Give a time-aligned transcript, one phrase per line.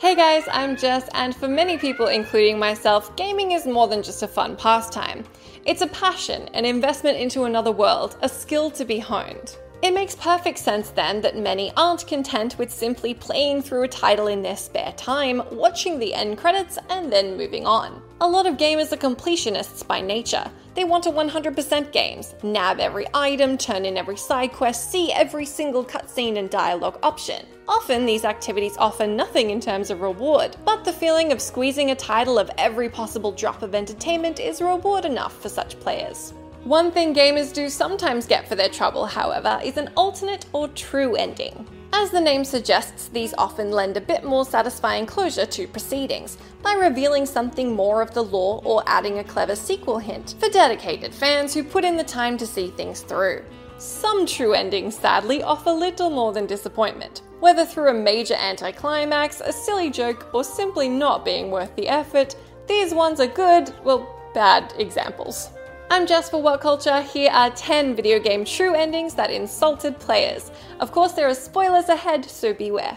[0.00, 4.22] Hey guys, I'm Jess, and for many people, including myself, gaming is more than just
[4.22, 5.24] a fun pastime.
[5.64, 9.56] It's a passion, an investment into another world, a skill to be honed.
[9.82, 14.28] It makes perfect sense then that many aren't content with simply playing through a title
[14.28, 18.02] in their spare time, watching the end credits, and then moving on.
[18.22, 20.44] A lot of gamers are completionists by nature.
[20.74, 25.46] They want to 100% games, nab every item, turn in every side quest, see every
[25.46, 27.46] single cutscene and dialogue option.
[27.66, 31.94] Often, these activities offer nothing in terms of reward, but the feeling of squeezing a
[31.94, 36.34] title of every possible drop of entertainment is reward enough for such players.
[36.64, 41.14] One thing gamers do sometimes get for their trouble, however, is an alternate or true
[41.14, 41.66] ending.
[41.92, 46.74] As the name suggests, these often lend a bit more satisfying closure to proceedings by
[46.74, 51.52] revealing something more of the lore or adding a clever sequel hint for dedicated fans
[51.52, 53.44] who put in the time to see things through.
[53.78, 59.52] Some true endings, sadly, offer little more than disappointment, whether through a major anticlimax, a
[59.52, 62.36] silly joke, or simply not being worth the effort.
[62.68, 65.50] These ones are good, well, bad examples.
[65.92, 67.02] I'm Jess for What Culture.
[67.02, 70.52] Here are 10 video game true endings that insulted players.
[70.78, 72.96] Of course, there are spoilers ahead, so beware.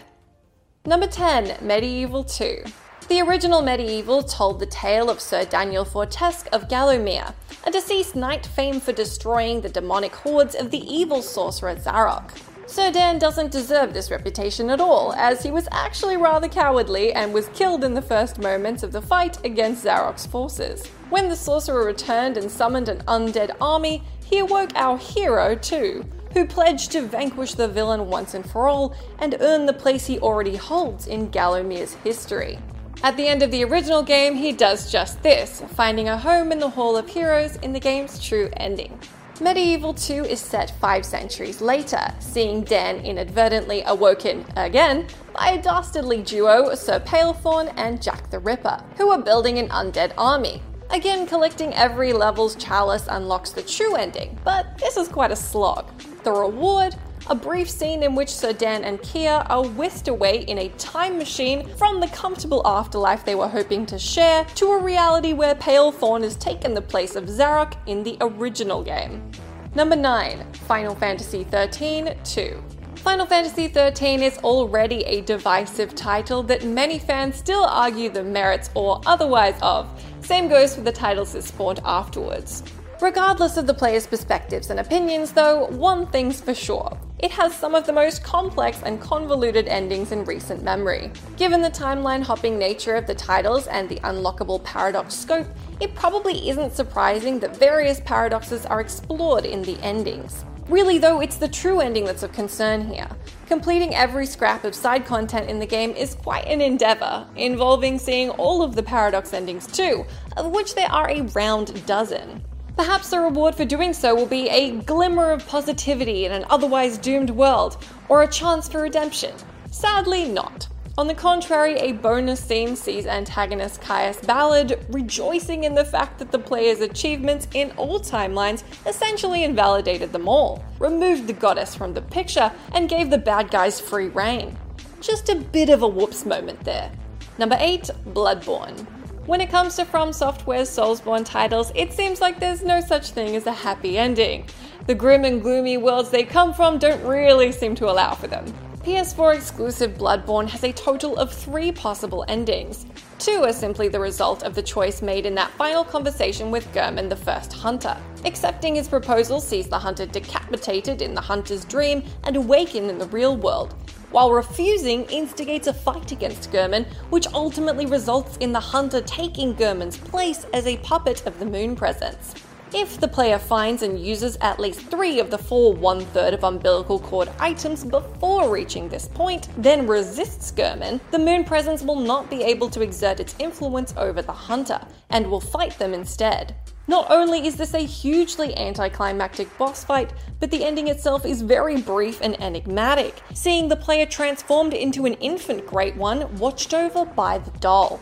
[0.86, 2.62] Number 10 MediEvil 2.
[3.08, 7.34] The original MediEvil told the tale of Sir Daniel Fortesque of Gallowmere,
[7.66, 12.30] a deceased knight famed for destroying the demonic hordes of the evil sorcerer Zarok.
[12.68, 17.34] Sir Dan doesn't deserve this reputation at all, as he was actually rather cowardly and
[17.34, 20.88] was killed in the first moments of the fight against Zarok's forces.
[21.10, 26.46] When the sorcerer returned and summoned an undead army, he awoke our hero too, who
[26.46, 30.56] pledged to vanquish the villain once and for all and earn the place he already
[30.56, 32.58] holds in Gallowmere's history.
[33.02, 36.58] At the end of the original game, he does just this, finding a home in
[36.58, 38.98] the Hall of Heroes in the game's true ending.
[39.34, 46.22] MediEvil 2 is set five centuries later, seeing Dan inadvertently awoken again by a dastardly
[46.22, 50.62] duo, Sir Palethorn and Jack the Ripper, who are building an undead army.
[50.90, 55.90] Again, collecting every level's chalice unlocks the true ending, but this is quite a slog.
[56.22, 56.94] The reward?
[57.30, 61.16] A brief scene in which Sir Dan and Kiya are whisked away in a time
[61.16, 66.22] machine from the comfortable afterlife they were hoping to share to a reality where Palethorn
[66.22, 69.30] has taken the place of Zarok in the original game.
[69.74, 72.62] Number 9 Final Fantasy XIII 2.
[72.96, 78.70] Final Fantasy XIII is already a divisive title that many fans still argue the merits
[78.74, 79.88] or otherwise of.
[80.24, 82.62] Same goes for the titles that spawned afterwards.
[83.02, 86.98] Regardless of the player's perspectives and opinions, though, one thing's for sure.
[87.18, 91.12] It has some of the most complex and convoluted endings in recent memory.
[91.36, 95.46] Given the timeline hopping nature of the titles and the unlockable paradox scope,
[95.78, 100.46] it probably isn't surprising that various paradoxes are explored in the endings.
[100.70, 103.08] Really, though, it's the true ending that's of concern here.
[103.54, 108.30] Completing every scrap of side content in the game is quite an endeavor, involving seeing
[108.30, 110.04] all of the paradox endings too,
[110.36, 112.42] of which there are a round dozen.
[112.76, 116.98] Perhaps the reward for doing so will be a glimmer of positivity in an otherwise
[116.98, 117.76] doomed world,
[118.08, 119.32] or a chance for redemption.
[119.70, 120.66] Sadly, not.
[120.96, 126.30] On the contrary, a bonus scene sees antagonist Caius Ballard rejoicing in the fact that
[126.30, 132.00] the player's achievements in all timelines essentially invalidated them all, removed the goddess from the
[132.00, 134.56] picture, and gave the bad guys free reign.
[135.00, 136.92] Just a bit of a whoops moment there.
[137.38, 138.86] Number 8 Bloodborne.
[139.26, 143.34] When it comes to From Software's Soulsborne titles, it seems like there's no such thing
[143.34, 144.46] as a happy ending.
[144.86, 148.44] The grim and gloomy worlds they come from don't really seem to allow for them.
[148.84, 152.84] PS4 exclusive Bloodborne has a total of three possible endings.
[153.18, 157.08] Two are simply the result of the choice made in that final conversation with Gehrman,
[157.08, 157.96] the first hunter.
[158.26, 163.06] Accepting his proposal sees the hunter decapitated in the hunter's dream and awaken in the
[163.06, 163.74] real world,
[164.10, 169.96] while refusing instigates a fight against Gehrman, which ultimately results in the hunter taking Gehrman's
[169.96, 172.34] place as a puppet of the moon presence.
[172.76, 176.42] If the player finds and uses at least three of the four one third of
[176.42, 182.28] umbilical cord items before reaching this point, then resists Gehrman, the moon presence will not
[182.28, 184.80] be able to exert its influence over the hunter,
[185.10, 186.56] and will fight them instead.
[186.88, 191.80] Not only is this a hugely anticlimactic boss fight, but the ending itself is very
[191.80, 197.38] brief and enigmatic, seeing the player transformed into an infant Great One watched over by
[197.38, 198.00] the doll.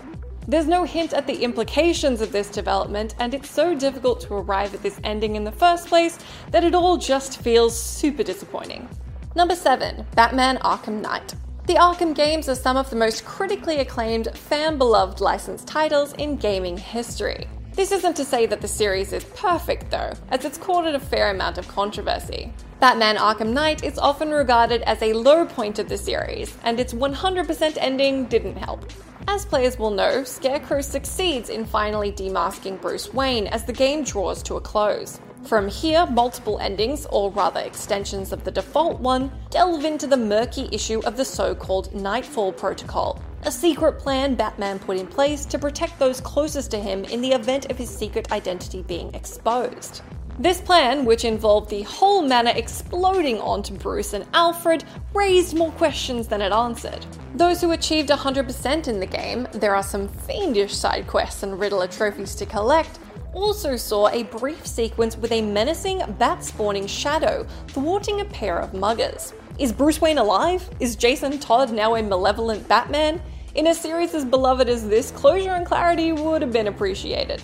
[0.49, 4.75] There's no hint at the implications of this development, and it's so difficult to arrive
[4.75, 6.19] at this ending in the first place
[6.51, 8.89] that it all just feels super disappointing.
[9.37, 11.35] Number 7 Batman Arkham Knight.
[11.69, 16.37] The Arkham games are some of the most critically acclaimed, fan beloved licensed titles in
[16.37, 17.47] gaming history.
[17.75, 21.31] This isn't to say that the series is perfect, though, as it's courted a fair
[21.31, 22.53] amount of controversy.
[22.81, 26.93] Batman Arkham Knight is often regarded as a low point of the series, and its
[26.93, 28.85] 100% ending didn't help.
[29.29, 34.43] As players will know, Scarecrow succeeds in finally demasking Bruce Wayne as the game draws
[34.45, 35.21] to a close.
[35.45, 40.69] From here, multiple endings, or rather extensions of the default one, delve into the murky
[40.71, 45.59] issue of the so called Nightfall Protocol, a secret plan Batman put in place to
[45.59, 50.03] protect those closest to him in the event of his secret identity being exposed.
[50.39, 54.83] This plan, which involved the whole manor exploding onto Bruce and Alfred,
[55.13, 57.05] raised more questions than it answered.
[57.35, 61.87] Those who achieved 100% in the game, there are some fiendish side quests and Riddler
[61.87, 62.99] trophies to collect,
[63.35, 68.73] also saw a brief sequence with a menacing bat spawning shadow thwarting a pair of
[68.73, 69.35] muggers.
[69.59, 70.69] Is Bruce Wayne alive?
[70.81, 73.21] Is Jason Todd now a malevolent Batman?
[73.55, 77.43] In a series as beloved as this, closure and clarity would have been appreciated.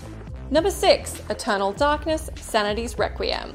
[0.50, 3.54] Number 6 Eternal Darkness Sanity's Requiem.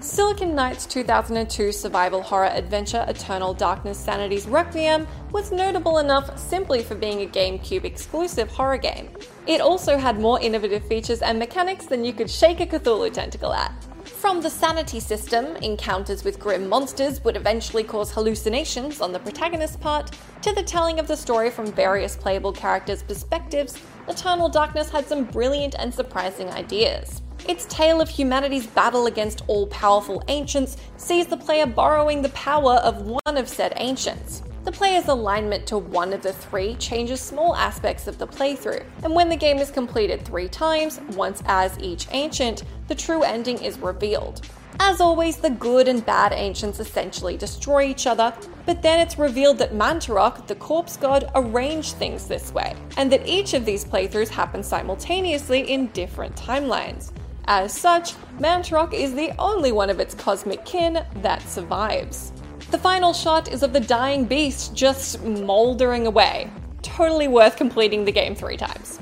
[0.00, 6.96] Silicon Knights 2002 survival horror adventure Eternal Darkness Sanity's Requiem was notable enough simply for
[6.96, 9.08] being a GameCube exclusive horror game.
[9.46, 13.52] It also had more innovative features and mechanics than you could shake a Cthulhu tentacle
[13.52, 13.72] at.
[14.22, 19.76] From the sanity system, encounters with grim monsters would eventually cause hallucinations on the protagonist's
[19.76, 23.76] part, to the telling of the story from various playable characters' perspectives,
[24.06, 27.20] Eternal Darkness had some brilliant and surprising ideas.
[27.48, 32.74] Its tale of humanity's battle against all powerful ancients sees the player borrowing the power
[32.74, 34.44] of one of said ancients.
[34.64, 39.12] The player's alignment to one of the three changes small aspects of the playthrough, and
[39.12, 43.76] when the game is completed three times, once as each ancient, the true ending is
[43.80, 44.46] revealed.
[44.78, 48.32] As always, the good and bad ancients essentially destroy each other,
[48.64, 53.26] but then it's revealed that Mantorok, the corpse god, arranged things this way, and that
[53.26, 57.10] each of these playthroughs happen simultaneously in different timelines.
[57.46, 62.32] As such, Mantorok is the only one of its cosmic kin that survives.
[62.72, 66.50] The final shot is of the dying beast just mouldering away.
[66.80, 68.98] Totally worth completing the game three times.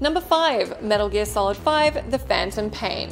[0.00, 3.08] Number 5 Metal Gear Solid 5 The Phantom Pain.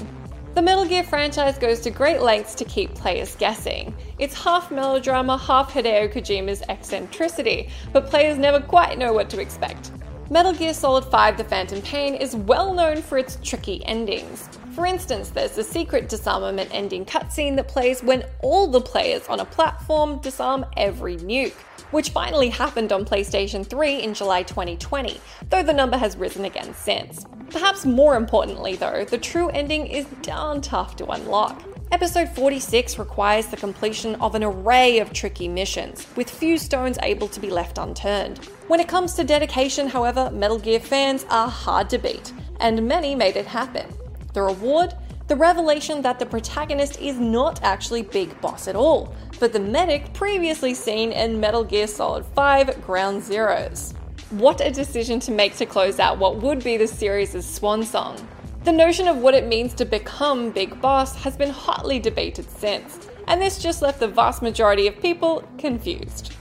[0.54, 3.94] The Metal Gear franchise goes to great lengths to keep players guessing.
[4.18, 9.90] It's half melodrama, half Hideo Kojima's eccentricity, but players never quite know what to expect.
[10.34, 14.48] Metal Gear Solid 5 The Phantom Pain is well known for its tricky endings.
[14.75, 19.38] For instance, there's the secret disarmament ending cutscene that plays when all the players on
[19.38, 21.52] a platform disarm every nuke,
[21.92, 25.20] which finally happened on PlayStation 3 in July 2020,
[25.50, 27.25] though the number has risen again since.
[27.50, 31.62] Perhaps more importantly, though, the true ending is darn tough to unlock.
[31.94, 37.28] Episode 46 requires the completion of an array of tricky missions, with few stones able
[37.28, 38.38] to be left unturned.
[38.66, 43.14] When it comes to dedication, however, Metal Gear fans are hard to beat, and many
[43.14, 43.87] made it happen.
[44.33, 44.95] The reward?
[45.28, 50.12] The revelation that the protagonist is not actually Big Boss at all, but the medic
[50.14, 53.95] previously seen in Metal Gear Solid 5 Ground Zeroes.
[54.30, 58.16] What a decision to make to close out what would be the series' swan song.
[58.64, 62.99] The notion of what it means to become Big Boss has been hotly debated since,
[63.28, 66.33] and this just left the vast majority of people confused.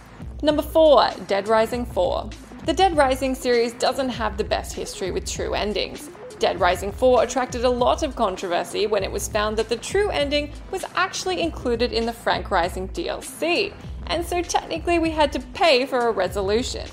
[0.42, 2.30] Number 4 Dead Rising 4.
[2.66, 6.10] The Dead Rising series doesn't have the best history with true endings.
[6.40, 10.10] Dead Rising 4 attracted a lot of controversy when it was found that the true
[10.10, 13.74] ending was actually included in the Frank Rising DLC,
[14.08, 16.88] and so technically we had to pay for a resolution.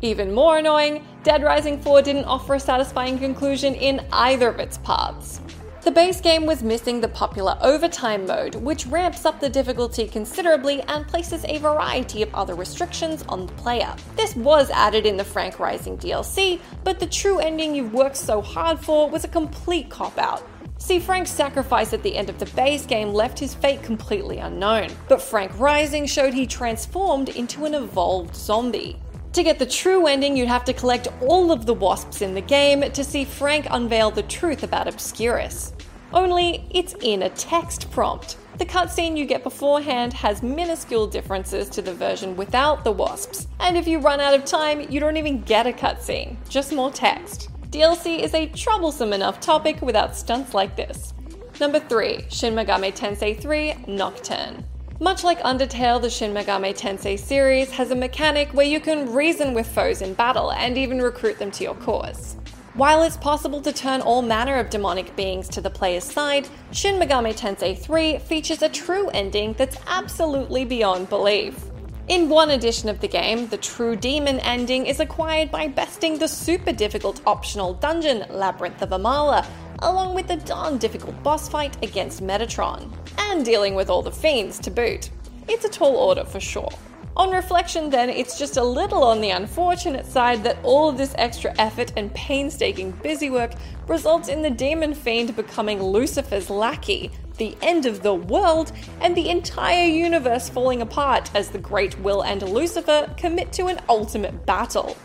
[0.00, 4.78] Even more annoying, Dead Rising 4 didn't offer a satisfying conclusion in either of its
[4.78, 5.42] paths.
[5.82, 10.80] The base game was missing the popular overtime mode, which ramps up the difficulty considerably
[10.82, 13.94] and places a variety of other restrictions on the player.
[14.16, 18.40] This was added in the Frank Rising DLC, but the true ending you've worked so
[18.40, 20.42] hard for was a complete cop out.
[20.78, 24.88] See, Frank's sacrifice at the end of the base game left his fate completely unknown,
[25.06, 28.96] but Frank Rising showed he transformed into an evolved zombie.
[29.34, 32.40] To get the true ending, you'd have to collect all of the wasps in the
[32.40, 35.72] game to see Frank unveil the truth about Obscurus.
[36.12, 38.36] only it's in a text prompt.
[38.58, 43.76] The cutscene you get beforehand has minuscule differences to the version without the wasps, and
[43.76, 47.48] if you run out of time, you don't even get a cutscene, just more text.
[47.70, 51.14] DLC is a troublesome enough topic without stunts like this.
[51.60, 54.64] Number 3 Shin Megami Tensei 3 Nocturne.
[55.02, 59.54] Much like Undertale, the Shin Megami Tensei series has a mechanic where you can reason
[59.54, 62.36] with foes in battle and even recruit them to your cause.
[62.74, 67.00] While it's possible to turn all manner of demonic beings to the player's side, Shin
[67.00, 71.70] Megami Tensei 3 features a true ending that's absolutely beyond belief.
[72.08, 76.28] In one edition of the game, the true demon ending is acquired by besting the
[76.28, 79.46] super difficult optional dungeon Labyrinth of Amala,
[79.82, 84.58] along with the darn difficult boss fight against Metatron, and dealing with all the fiends
[84.60, 85.10] to boot.
[85.48, 86.70] It's a tall order for sure.
[87.16, 91.14] On reflection, then, it's just a little on the unfortunate side that all of this
[91.18, 93.58] extra effort and painstaking busywork
[93.88, 99.28] results in the demon fiend becoming Lucifer's lackey, the end of the world, and the
[99.28, 104.96] entire universe falling apart as the Great Will and Lucifer commit to an ultimate battle.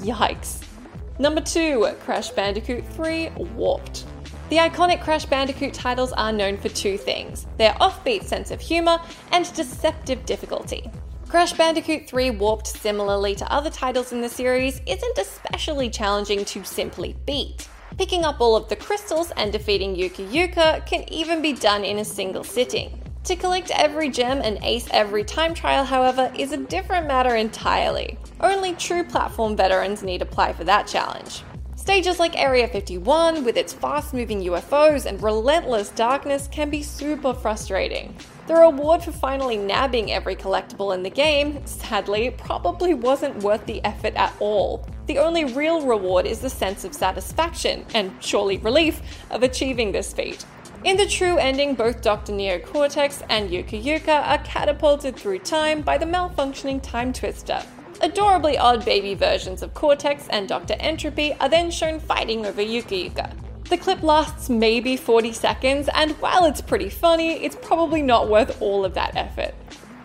[0.00, 0.64] Yikes.
[1.18, 4.04] Number 2 Crash Bandicoot 3 Warped.
[4.52, 9.00] The iconic Crash Bandicoot titles are known for two things their offbeat sense of humour
[9.30, 10.90] and deceptive difficulty.
[11.26, 16.64] Crash Bandicoot 3 Warped, similarly to other titles in the series, isn't especially challenging to
[16.64, 17.66] simply beat.
[17.96, 22.00] Picking up all of the crystals and defeating Uka Uka can even be done in
[22.00, 23.02] a single sitting.
[23.24, 28.18] To collect every gem and ace every time trial, however, is a different matter entirely.
[28.38, 31.42] Only true platform veterans need apply for that challenge.
[31.82, 37.34] Stages like Area 51, with its fast moving UFOs and relentless darkness, can be super
[37.34, 38.14] frustrating.
[38.46, 43.84] The reward for finally nabbing every collectible in the game, sadly, probably wasn't worth the
[43.84, 44.86] effort at all.
[45.06, 50.12] The only real reward is the sense of satisfaction, and surely relief, of achieving this
[50.12, 50.46] feat.
[50.84, 52.30] In the true ending, both Dr.
[52.30, 57.60] Neo Cortex and Uka Uka are catapulted through time by the malfunctioning time twister.
[58.04, 60.74] Adorably odd baby versions of Cortex and Dr.
[60.80, 60.96] N.
[60.96, 63.32] Tropy are then shown fighting over Uka Uka.
[63.70, 68.60] The clip lasts maybe 40 seconds, and while it's pretty funny, it's probably not worth
[68.60, 69.54] all of that effort.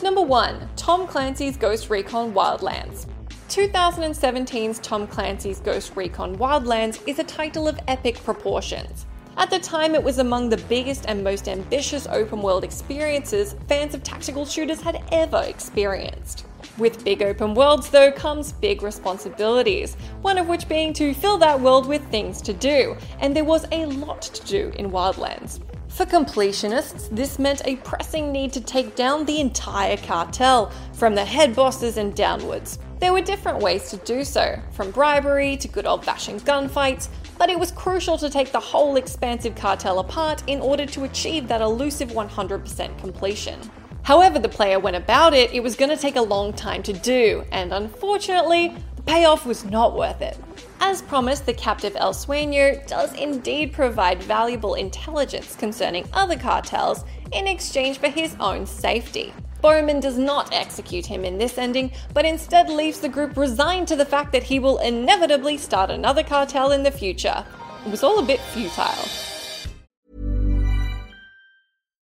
[0.04, 3.08] Number 1 Tom Clancy's Ghost Recon Wildlands.
[3.50, 9.08] 2017's Tom Clancy's Ghost Recon Wildlands is a title of epic proportions.
[9.38, 13.96] At the time, it was among the biggest and most ambitious open world experiences fans
[13.96, 16.46] of tactical shooters had ever experienced.
[16.78, 21.60] With big open worlds, though, comes big responsibilities, one of which being to fill that
[21.60, 25.60] world with things to do, and there was a lot to do in Wildlands.
[25.88, 31.26] For completionists, this meant a pressing need to take down the entire cartel, from the
[31.26, 32.78] head bosses and downwards.
[33.00, 37.50] There were different ways to do so, from bribery to good old fashioned gunfights, but
[37.50, 41.62] it was crucial to take the whole expansive cartel apart in order to achieve that
[41.62, 43.60] elusive 100% completion.
[44.08, 46.94] However, the player went about it, it was going to take a long time to
[46.94, 50.38] do, and unfortunately, the payoff was not worth it.
[50.80, 57.48] As promised, the captive El Sueño does indeed provide valuable intelligence concerning other cartels in
[57.48, 59.34] exchange for his own safety.
[59.60, 63.98] Bowman does not execute him in this ending, but instead leaves the group resigned to
[63.98, 67.44] the fact that he will inevitably start another cartel in the future.
[67.86, 69.37] It was all a bit futile.